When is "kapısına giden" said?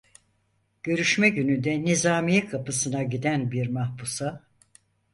2.47-3.51